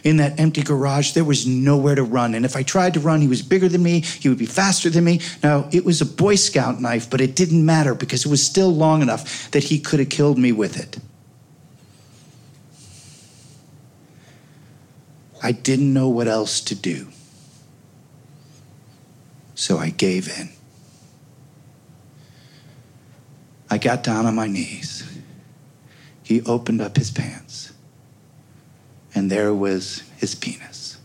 [0.06, 2.36] In that empty garage, there was nowhere to run.
[2.36, 4.02] And if I tried to run, he was bigger than me.
[4.02, 5.20] He would be faster than me.
[5.42, 8.72] Now, it was a Boy Scout knife, but it didn't matter because it was still
[8.72, 10.98] long enough that he could have killed me with it.
[15.42, 17.08] I didn't know what else to do.
[19.56, 20.50] So I gave in.
[23.68, 25.02] I got down on my knees.
[26.22, 27.72] He opened up his pants,
[29.16, 30.98] and there was his penis.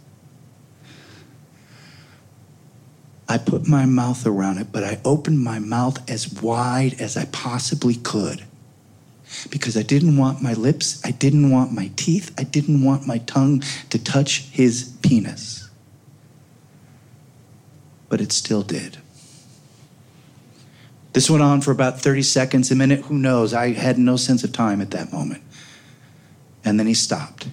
[3.30, 7.24] I put my mouth around it, but I opened my mouth as wide as I
[7.26, 8.44] possibly could
[9.50, 13.20] because I didn't want my lips, I didn't want my teeth, I didn't want my
[13.20, 15.70] tongue to touch his penis.
[18.10, 18.98] But it still did.
[21.14, 23.54] This went on for about 30 seconds, a minute, who knows?
[23.54, 25.44] I had no sense of time at that moment.
[26.66, 27.48] And then he stopped.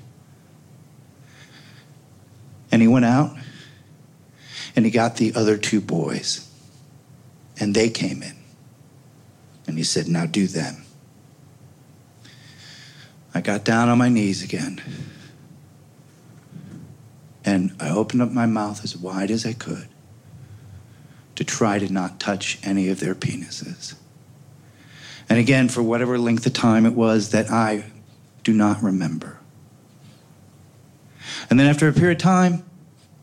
[2.71, 3.37] And he went out
[4.77, 6.49] and he got the other two boys.
[7.61, 8.37] And they came in.
[9.67, 10.85] And he said, Now do them.
[13.35, 14.81] I got down on my knees again.
[17.45, 19.89] And I opened up my mouth as wide as I could
[21.35, 23.95] to try to not touch any of their penises.
[25.29, 27.85] And again, for whatever length of time it was that I
[28.43, 29.38] do not remember.
[31.51, 32.65] And then after a period of time,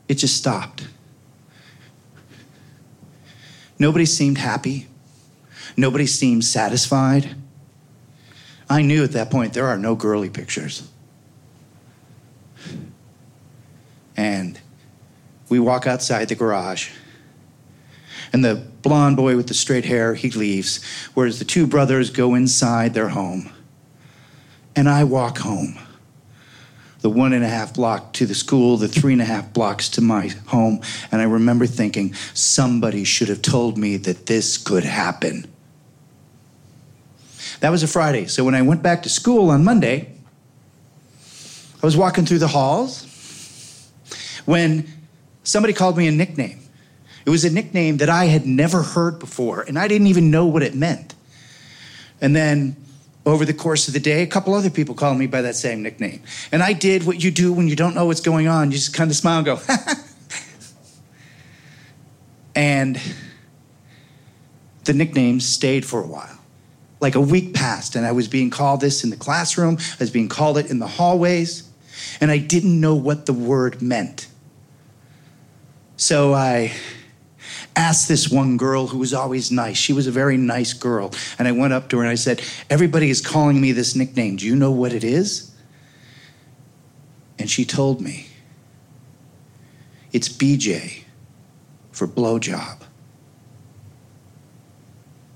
[0.08, 0.88] it just stopped.
[3.78, 4.88] Nobody seemed happy.
[5.76, 7.36] Nobody seemed satisfied.
[8.70, 10.90] I knew at that point there are no girly pictures.
[14.18, 14.60] And
[15.50, 16.92] we walk outside the garage.
[18.32, 20.84] And the blond boy with the straight hair, he leaves,
[21.14, 23.52] whereas the two brothers go inside their home.
[24.76, 25.78] And I walk home.
[27.02, 29.90] The one and a half block to the school, the three and a half blocks
[29.90, 30.82] to my home.
[31.12, 35.46] And I remember thinking, somebody should have told me that this could happen.
[37.60, 38.28] That was a Friday.
[38.28, 40.12] So when I went back to school on Monday,
[41.82, 43.92] I was walking through the halls
[44.46, 44.88] when
[45.44, 46.60] somebody called me a nickname.
[47.26, 50.46] It was a nickname that I had never heard before, and I didn't even know
[50.46, 51.16] what it meant.
[52.22, 52.76] And then
[53.26, 55.82] over the course of the day, a couple other people called me by that same
[55.82, 56.22] nickname.
[56.52, 58.72] And I did what you do when you don't know what's going on.
[58.72, 59.60] You just kind of smile and go,
[62.56, 63.02] and
[64.84, 66.38] the nickname stayed for a while.
[67.02, 70.12] Like a week passed, and I was being called this in the classroom, I was
[70.12, 71.70] being called it in the hallways,
[72.22, 74.28] and I didn't know what the word meant.
[75.98, 76.74] So I
[77.76, 79.78] asked this one girl who was always nice.
[79.78, 81.14] She was a very nice girl.
[81.38, 84.38] And I went up to her and I said, Everybody is calling me this nickname.
[84.38, 85.52] Do you know what it is?
[87.38, 88.28] And she told me,
[90.12, 91.04] It's BJ
[91.92, 92.82] for blowjob.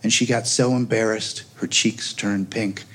[0.02, 2.86] And she got so embarrassed, her cheeks turned pink,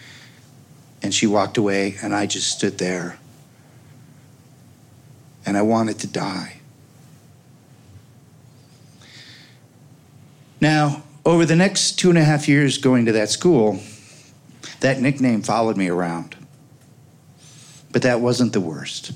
[1.03, 3.19] and she walked away, and I just stood there.
[5.45, 6.61] And I wanted to die.
[10.65, 13.81] Now, over the next two and a half years going to that school,
[14.81, 16.37] that nickname followed me around.
[17.93, 19.13] But that wasn't the worst.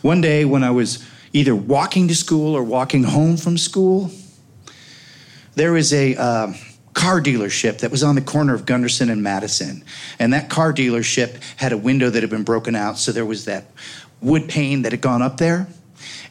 [0.00, 4.10] One day, when I was either walking to school or walking home from school,
[5.54, 6.54] there was a uh,
[6.94, 9.84] car dealership that was on the corner of Gunderson and Madison.
[10.18, 13.44] And that car dealership had a window that had been broken out, so there was
[13.44, 13.66] that
[14.22, 15.66] wood pane that had gone up there.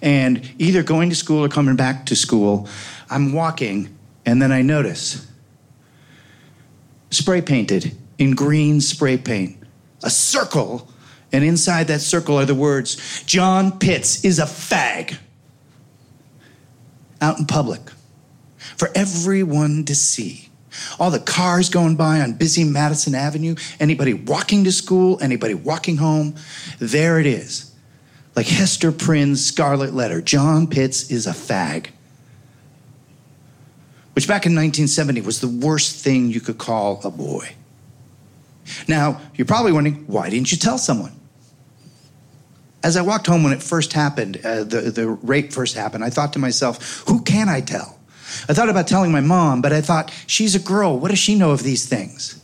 [0.02, 2.68] And either going to school or coming back to school,
[3.12, 3.96] I'm walking,
[4.26, 5.28] and then I notice
[7.10, 9.58] spray painted in green spray paint,
[10.04, 10.90] a circle,
[11.32, 15.18] and inside that circle are the words John Pitts is a fag.
[17.22, 17.82] Out in public
[18.78, 20.50] for everyone to see.
[21.00, 25.98] All the cars going by on busy Madison Avenue, anybody walking to school, anybody walking
[25.98, 26.36] home,
[26.80, 27.72] there it is.
[28.36, 31.88] Like Hester Prynne's scarlet letter John Pitts is a fag.
[34.14, 37.56] Which back in 1970 was the worst thing you could call a boy.
[38.88, 41.20] Now, you're probably wondering, why didn't you tell someone?
[42.84, 46.10] As I walked home when it first happened, uh, the, the rape first happened, I
[46.10, 47.98] thought to myself, who can I tell?
[48.50, 50.98] I thought about telling my mom, but I thought, she's a girl.
[51.00, 52.44] What does she know of these things?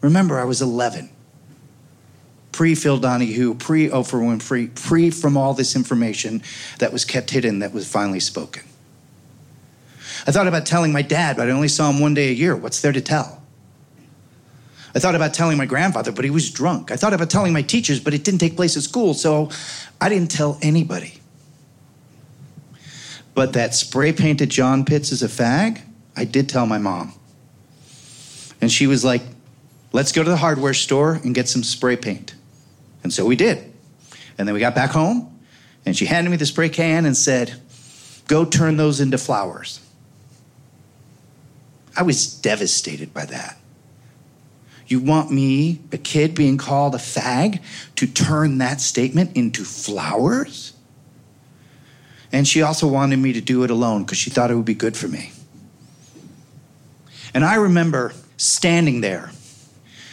[0.00, 1.10] Remember, I was 11.
[2.52, 6.42] Pre Phil Donahue, pre Oprah Winfrey, pre from all this information
[6.78, 8.64] that was kept hidden that was finally spoken.
[10.28, 12.54] I thought about telling my dad, but I only saw him one day a year.
[12.54, 13.42] What's there to tell?
[14.94, 16.90] I thought about telling my grandfather, but he was drunk.
[16.90, 19.50] I thought about telling my teachers, but it didn't take place at school, so
[20.02, 21.14] I didn't tell anybody.
[23.32, 25.80] But that spray painted John Pitts is a fag,
[26.14, 27.14] I did tell my mom.
[28.60, 29.22] And she was like,
[29.92, 32.34] let's go to the hardware store and get some spray paint.
[33.02, 33.72] And so we did.
[34.36, 35.40] And then we got back home,
[35.86, 37.54] and she handed me the spray can and said,
[38.26, 39.80] go turn those into flowers.
[41.98, 43.58] I was devastated by that.
[44.86, 47.60] You want me, a kid being called a fag,
[47.96, 50.74] to turn that statement into flowers?
[52.30, 54.74] And she also wanted me to do it alone because she thought it would be
[54.74, 55.32] good for me.
[57.34, 59.32] And I remember standing there,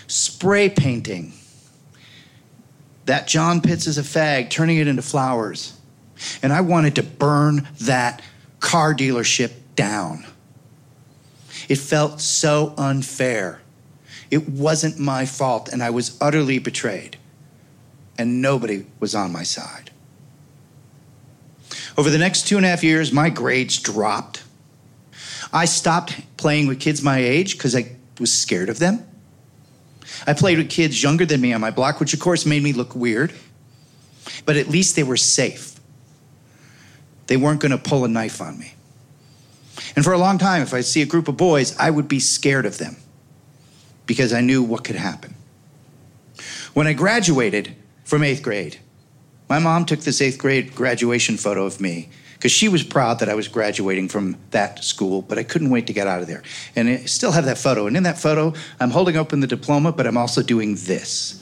[0.07, 1.33] spray painting
[3.05, 5.79] that John Pitts is a fag, turning it into flowers.
[6.41, 8.23] And I wanted to burn that
[8.59, 10.25] car dealership down.
[11.67, 13.61] It felt so unfair.
[14.31, 17.17] It wasn't my fault, and I was utterly betrayed.
[18.17, 19.91] And nobody was on my side.
[21.97, 24.43] Over the next two and a half years, my grades dropped.
[25.53, 29.05] I stopped playing with kids my age because I was scared of them.
[30.27, 32.73] I played with kids younger than me on my block, which of course made me
[32.73, 33.33] look weird.
[34.45, 35.79] But at least they were safe.
[37.27, 38.74] They weren't going to pull a knife on me.
[39.95, 42.19] And for a long time, if I see a group of boys, I would be
[42.19, 42.97] scared of them
[44.05, 45.35] because I knew what could happen.
[46.73, 48.79] When I graduated from eighth grade,
[49.49, 53.29] my mom took this eighth grade graduation photo of me because she was proud that
[53.29, 56.43] I was graduating from that school, but I couldn't wait to get out of there.
[56.75, 57.87] And I still have that photo.
[57.87, 61.41] And in that photo, I'm holding open the diploma, but I'm also doing this.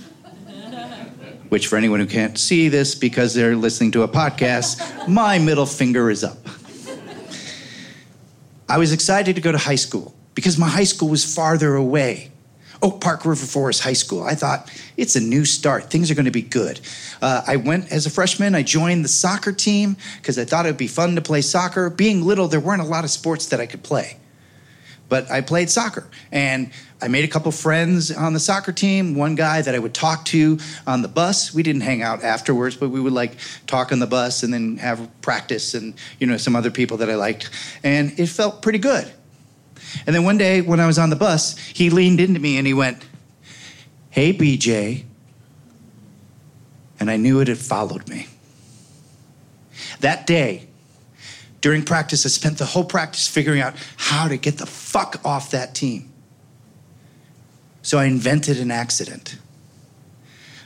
[1.49, 5.65] Which, for anyone who can't see this because they're listening to a podcast, my middle
[5.65, 6.37] finger is up.
[8.73, 12.31] I was excited to go to high school because my high school was farther away.
[12.81, 14.23] Oak Park River Forest High School.
[14.23, 14.67] I thought
[14.97, 15.91] it's a new start.
[15.91, 16.81] Things are going to be good.
[17.21, 18.55] Uh, I went as a freshman.
[18.55, 21.91] I joined the soccer team because I thought it would be fun to play soccer.
[21.91, 24.17] Being little, there weren't a lot of sports that I could play,
[25.13, 29.13] but I played soccer and I made a couple friends on the soccer team.
[29.13, 30.57] One guy that I would talk to
[30.87, 31.53] on the bus.
[31.53, 33.37] We didn't hang out afterwards, but we would like
[33.67, 37.11] talk on the bus and then have practice and you know some other people that
[37.11, 37.51] I liked,
[37.83, 39.05] and it felt pretty good.
[40.07, 42.65] And then one day when I was on the bus, he leaned into me and
[42.65, 43.05] he went,
[44.09, 45.03] Hey, BJ.
[46.99, 48.29] And I knew it had followed me.
[49.99, 50.69] That day,
[51.63, 55.51] during practice, I spent the whole practice figuring out how to get the fuck off
[55.51, 56.11] that team.
[57.81, 59.37] So I invented an accident.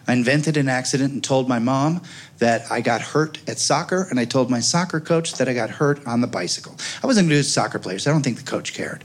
[0.07, 2.01] I invented an accident and told my mom
[2.39, 5.69] that I got hurt at soccer, and I told my soccer coach that I got
[5.69, 6.75] hurt on the bicycle.
[7.03, 8.07] I wasn't going to do soccer players.
[8.07, 9.03] I don't think the coach cared.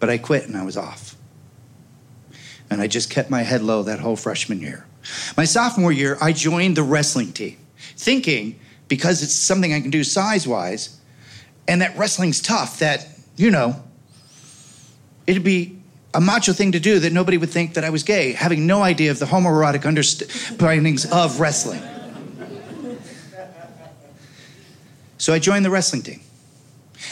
[0.00, 1.14] But I quit and I was off.
[2.70, 4.86] And I just kept my head low that whole freshman year.
[5.36, 7.58] My sophomore year, I joined the wrestling team,
[7.96, 8.58] thinking
[8.88, 10.98] because it's something I can do size wise,
[11.68, 13.06] and that wrestling's tough, that,
[13.36, 13.82] you know,
[15.26, 15.78] It'd be
[16.14, 18.82] a macho thing to do that nobody would think that I was gay, having no
[18.82, 21.82] idea of the homoerotic understandings of wrestling.
[25.18, 26.20] So I joined the wrestling team.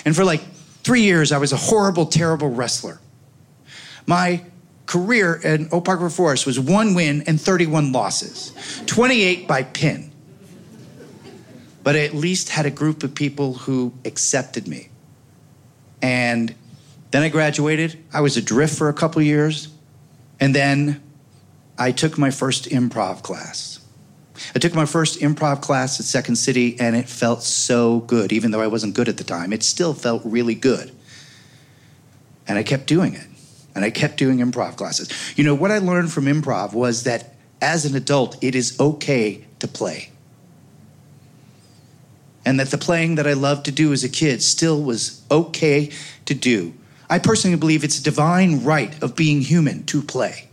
[0.05, 0.43] And for like
[0.85, 3.01] three years, I was a horrible, terrible wrestler.
[4.07, 4.45] My
[4.87, 8.53] career in Oak Park Forest was one win and 31 losses,
[8.87, 10.13] 28 by pin.
[11.85, 14.89] But I at least had a group of people who accepted me.
[16.03, 16.55] And
[17.13, 18.03] then I graduated.
[18.13, 19.69] I was adrift for a couple years.
[20.41, 21.01] And then
[21.79, 23.79] I took my first improv class.
[24.55, 28.51] I took my first improv class at Second City, and it felt so good, even
[28.51, 29.53] though I wasn't good at the time.
[29.53, 30.91] It still felt really good.
[32.49, 33.27] And I kept doing it.
[33.75, 35.11] And I kept doing improv classes.
[35.37, 39.47] You know, what I learned from improv was that as an adult, it is okay
[39.61, 40.11] to play.
[42.45, 45.91] And that the playing that I loved to do as a kid still was okay
[46.27, 46.75] to do.
[47.09, 50.49] I personally believe it's a divine right of being human to play.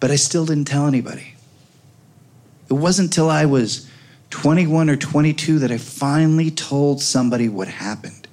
[0.00, 1.34] But I still didn't tell anybody.
[2.68, 3.88] It wasn't until I was
[4.30, 8.26] 21 or 22 that I finally told somebody what happened.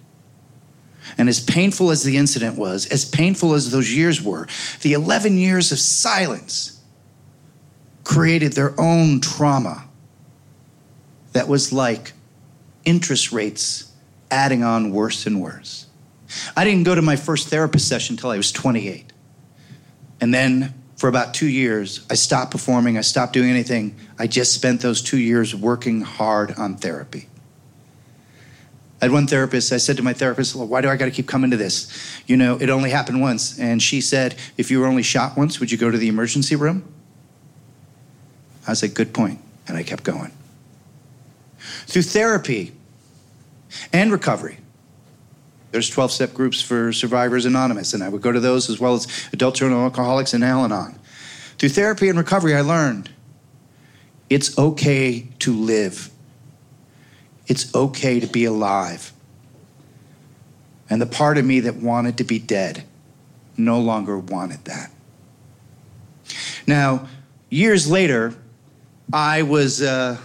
[1.17, 4.47] And as painful as the incident was, as painful as those years were,
[4.81, 6.81] the 11 years of silence
[8.03, 9.85] created their own trauma
[11.33, 12.13] that was like
[12.85, 13.91] interest rates
[14.29, 15.87] adding on worse and worse.
[16.55, 19.11] I didn't go to my first therapist session until I was 28.
[20.21, 23.95] And then for about two years, I stopped performing, I stopped doing anything.
[24.19, 27.27] I just spent those two years working hard on therapy.
[29.01, 31.11] I had one therapist, I said to my therapist, well, why do I got to
[31.11, 32.21] keep coming to this?
[32.27, 33.57] You know, it only happened once.
[33.59, 36.55] And she said, if you were only shot once, would you go to the emergency
[36.55, 36.83] room?
[38.67, 39.39] I said, good point.
[39.67, 40.31] And I kept going.
[41.85, 42.73] Through therapy
[43.93, 44.57] and recovery,
[45.71, 48.93] there's 12 step groups for Survivors Anonymous, and I would go to those as well
[48.93, 50.99] as Adult of Alcoholics and Al Anon.
[51.57, 53.09] Through therapy and recovery, I learned
[54.29, 56.09] it's okay to live,
[57.47, 59.13] it's okay to be alive.
[60.89, 62.83] And the part of me that wanted to be dead
[63.55, 64.91] no longer wanted that.
[66.67, 67.07] Now,
[67.49, 68.33] years later,
[69.13, 70.17] I was uh,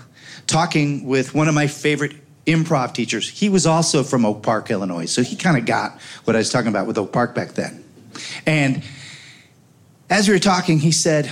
[0.46, 2.14] talking with one of my favorite
[2.46, 3.28] improv teachers.
[3.28, 6.50] He was also from Oak Park, Illinois, so he kind of got what I was
[6.50, 7.84] talking about with Oak Park back then.
[8.46, 8.82] And
[10.08, 11.30] as we were talking, he said,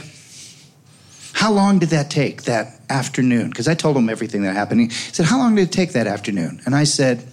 [1.33, 3.49] How long did that take that afternoon?
[3.49, 4.81] Because I told him everything that happened.
[4.81, 6.61] He said, How long did it take that afternoon?
[6.67, 7.27] And I said,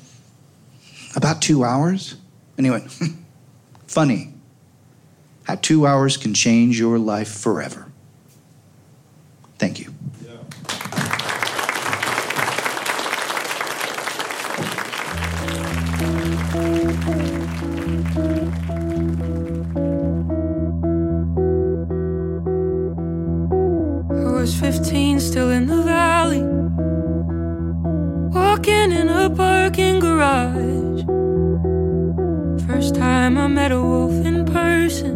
[1.15, 2.15] About two hours.
[2.57, 2.91] And he went,
[3.87, 4.31] Funny
[5.43, 7.91] how two hours can change your life forever.
[9.57, 9.90] Thank you.
[25.21, 26.41] Still in the valley.
[28.33, 31.03] Walking in a parking garage.
[32.65, 35.13] First time I met a wolf in person.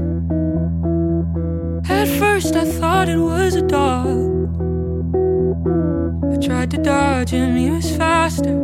[1.90, 4.34] At first, I thought it was a dog.
[6.32, 8.56] I tried to dodge him, he was faster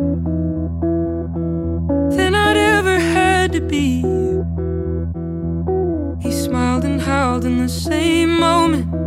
[2.18, 4.02] than I'd ever had to be.
[6.22, 9.01] He smiled and howled in the same moment.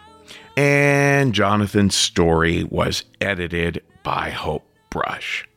[0.57, 5.47] And Jonathan's story was edited by Hope Brush.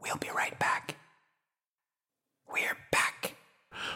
[0.00, 0.96] We'll be right back.
[2.52, 3.34] We're back.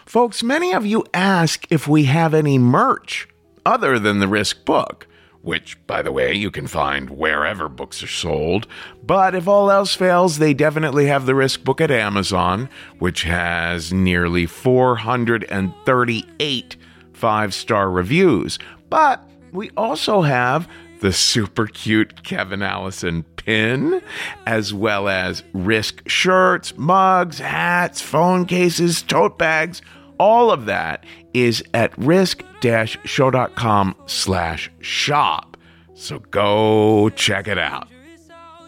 [0.05, 3.29] Folks, many of you ask if we have any merch
[3.65, 5.07] other than the Risk book,
[5.43, 8.67] which, by the way, you can find wherever books are sold.
[9.05, 13.93] But if all else fails, they definitely have the Risk book at Amazon, which has
[13.93, 16.77] nearly 438
[17.23, 18.59] five star reviews.
[18.91, 19.23] But
[19.53, 20.69] we also have
[21.01, 24.03] the super cute Kevin Allison pin,
[24.47, 29.83] as well as Risk shirts, mugs, hats, phone cases, tote bags.
[30.19, 35.57] All of that is at risk-show.com slash shop.
[35.95, 37.89] So go check it out.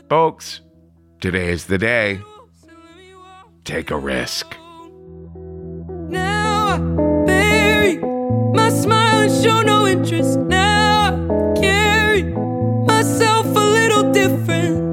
[0.08, 0.60] Folks,
[1.20, 2.20] today is the day.
[3.64, 4.54] Take a risk.
[6.10, 6.78] Now I
[7.26, 10.38] bury my smile and show no interest.
[10.38, 14.83] Now I carry myself a little different.